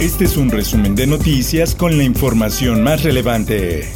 [0.00, 3.86] Este es un resumen de noticias con la información más relevante.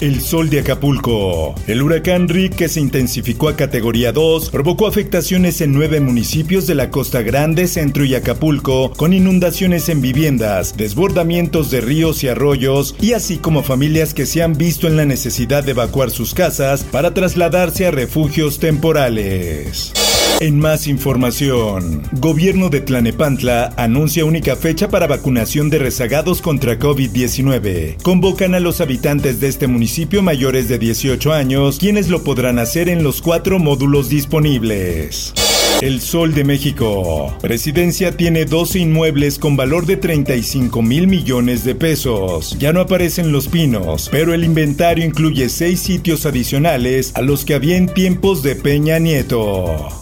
[0.00, 1.54] El sol de Acapulco.
[1.66, 6.76] El huracán Rick, que se intensificó a categoría 2, provocó afectaciones en nueve municipios de
[6.76, 12.96] la Costa Grande, Centro y Acapulco, con inundaciones en viviendas, desbordamientos de ríos y arroyos,
[12.98, 16.84] y así como familias que se han visto en la necesidad de evacuar sus casas
[16.84, 19.92] para trasladarse a refugios temporales.
[20.40, 28.00] En más información, gobierno de Tlanepantla anuncia única fecha para vacunación de rezagados contra COVID-19.
[28.00, 32.88] Convocan a los habitantes de este municipio mayores de 18 años, quienes lo podrán hacer
[32.88, 35.34] en los cuatro módulos disponibles.
[35.82, 37.36] El Sol de México.
[37.42, 42.56] Presidencia tiene 12 inmuebles con valor de 35 mil millones de pesos.
[42.58, 47.52] Ya no aparecen los pinos, pero el inventario incluye 6 sitios adicionales a los que
[47.52, 50.00] había en tiempos de Peña Nieto.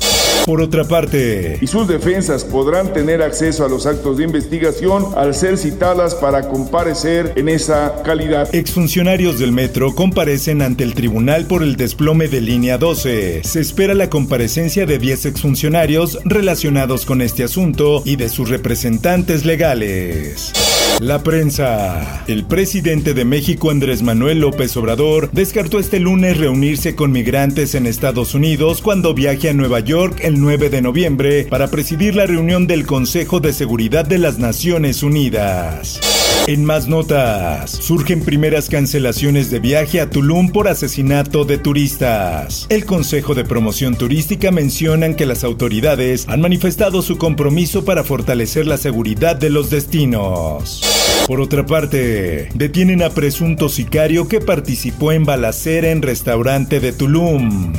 [0.48, 5.34] Por otra parte, y sus defensas podrán tener acceso a los actos de investigación al
[5.34, 8.48] ser citadas para comparecer en esa calidad.
[8.54, 13.42] Exfuncionarios del metro comparecen ante el tribunal por el desplome de línea 12.
[13.44, 19.44] Se espera la comparecencia de 10 exfuncionarios relacionados con este asunto y de sus representantes
[19.44, 20.54] legales.
[21.00, 22.24] La prensa.
[22.26, 27.86] El presidente de México, Andrés Manuel López Obrador, descartó este lunes reunirse con migrantes en
[27.86, 32.66] Estados Unidos cuando viaje a Nueva York el 9 de noviembre para presidir la reunión
[32.66, 36.00] del Consejo de Seguridad de las Naciones Unidas.
[36.46, 42.66] En más notas, surgen primeras cancelaciones de viaje a Tulum por asesinato de turistas.
[42.70, 48.66] El Consejo de Promoción Turística mencionan que las autoridades han manifestado su compromiso para fortalecer
[48.66, 50.82] la seguridad de los destinos.
[51.26, 57.74] Por otra parte, detienen a presunto sicario que participó en balacera en restaurante de Tulum.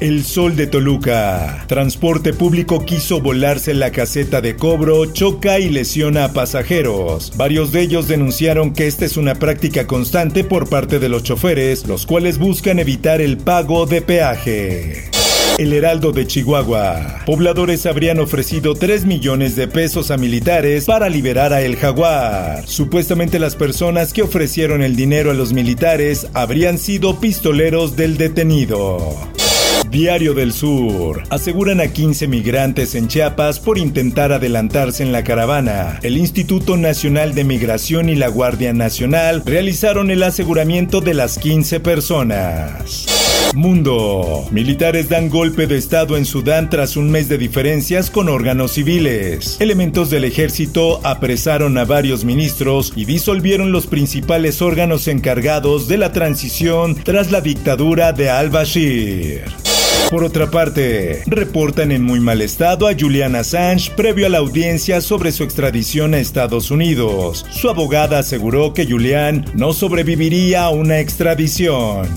[0.00, 1.66] El Sol de Toluca.
[1.68, 7.34] Transporte público quiso volarse la caseta de cobro, choca y lesiona a pasajeros.
[7.36, 11.86] Varios de ellos denunciaron que esta es una práctica constante por parte de los choferes,
[11.86, 15.10] los cuales buscan evitar el pago de peaje.
[15.58, 17.22] El Heraldo de Chihuahua.
[17.26, 22.66] Pobladores habrían ofrecido 3 millones de pesos a militares para liberar a El Jaguar.
[22.66, 29.30] Supuestamente las personas que ofrecieron el dinero a los militares habrían sido pistoleros del detenido.
[29.90, 31.24] Diario del Sur.
[31.30, 35.98] Aseguran a 15 migrantes en Chiapas por intentar adelantarse en la caravana.
[36.02, 41.80] El Instituto Nacional de Migración y la Guardia Nacional realizaron el aseguramiento de las 15
[41.80, 43.06] personas.
[43.54, 44.46] Mundo.
[44.52, 49.56] Militares dan golpe de Estado en Sudán tras un mes de diferencias con órganos civiles.
[49.60, 56.12] Elementos del ejército apresaron a varios ministros y disolvieron los principales órganos encargados de la
[56.12, 59.69] transición tras la dictadura de al-Bashir.
[60.10, 65.00] Por otra parte, reportan en muy mal estado a Julian Assange previo a la audiencia
[65.00, 67.46] sobre su extradición a Estados Unidos.
[67.50, 72.08] Su abogada aseguró que Julian no sobreviviría a una extradición.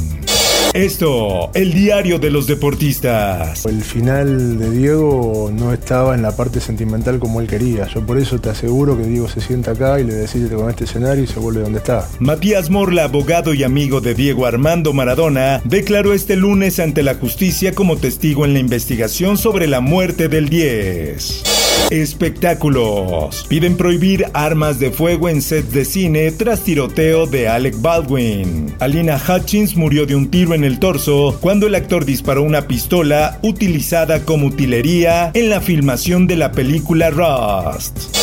[0.73, 3.63] Esto, el diario de los deportistas.
[3.67, 7.87] El final de Diego no estaba en la parte sentimental como él quería.
[7.87, 10.85] Yo por eso te aseguro que Diego se sienta acá y le decide con este
[10.85, 12.09] escenario y se vuelve donde está.
[12.17, 17.73] Matías Morla, abogado y amigo de Diego Armando Maradona, declaró este lunes ante la justicia
[17.73, 21.62] como testigo en la investigación sobre la muerte del 10.
[21.89, 23.45] Espectáculos.
[23.47, 28.73] Piden prohibir armas de fuego en sets de cine tras tiroteo de Alec Baldwin.
[28.79, 33.39] Alina Hutchins murió de un tiro en el torso cuando el actor disparó una pistola
[33.43, 38.22] utilizada como utilería en la filmación de la película Rust.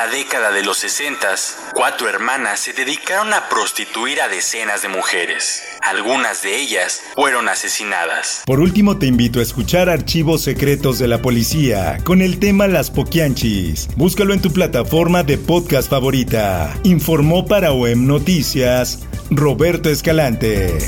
[0.00, 1.28] La década de los 60,
[1.74, 5.62] cuatro hermanas se dedicaron a prostituir a decenas de mujeres.
[5.82, 8.44] Algunas de ellas fueron asesinadas.
[8.46, 12.90] Por último, te invito a escuchar Archivos Secretos de la Policía con el tema Las
[12.90, 13.88] Poquianchis.
[13.94, 16.74] Búscalo en tu plataforma de podcast favorita.
[16.84, 19.00] Informó para OEM Noticias
[19.30, 20.78] Roberto Escalante.